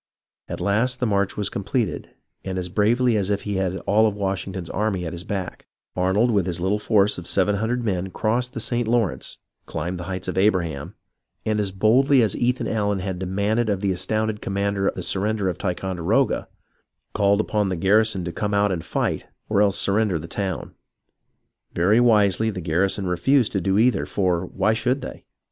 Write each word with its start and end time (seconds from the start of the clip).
At 0.49 0.59
last 0.59 0.99
the 0.99 1.05
march 1.05 1.37
was 1.37 1.51
completed, 1.51 2.09
and 2.43 2.57
as 2.57 2.69
bravely 2.69 3.15
as 3.17 3.29
if 3.29 3.43
he 3.43 3.57
had 3.57 3.77
all 3.85 4.07
of 4.07 4.15
Washington's 4.15 4.71
army 4.71 5.05
at 5.05 5.13
his 5.13 5.23
back, 5.23 5.67
Arnold 5.95 6.31
with 6.31 6.47
his 6.47 6.59
little 6.59 6.79
force 6.79 7.19
of 7.19 7.27
seven 7.27 7.57
hundred 7.57 7.83
men 7.83 8.09
crossed 8.09 8.53
the 8.55 8.59
St. 8.59 8.87
Law 8.87 9.05
rence, 9.05 9.37
climbed 9.67 9.99
the 9.99 10.05
Heights 10.05 10.27
of 10.27 10.39
Abraham, 10.39 10.95
and 11.45 11.59
as 11.59 11.71
boldly 11.71 12.23
as 12.23 12.35
Ethan 12.35 12.67
Allen 12.67 12.97
had 12.97 13.19
demanded 13.19 13.69
of 13.69 13.79
the 13.81 13.91
astounded 13.91 14.41
commander 14.41 14.91
the 14.95 15.03
surrender 15.03 15.47
of 15.49 15.59
Ticonderoga, 15.59 16.47
called 17.13 17.39
upon 17.39 17.69
the 17.69 17.75
garrison 17.75 18.25
to 18.25 18.31
come 18.31 18.55
out 18.55 18.71
and 18.71 18.83
fight 18.83 19.25
or 19.49 19.61
else 19.61 19.77
surrender 19.77 20.17
the 20.17 20.27
town. 20.27 20.73
Very 21.75 21.99
wisely 21.99 22.49
the 22.49 22.59
garrison 22.59 23.05
refused 23.05 23.51
to 23.51 23.61
do 23.61 23.77
either, 23.77 24.07
for 24.07 24.47
why 24.47 24.73
should 24.73 25.01
they 25.01 25.25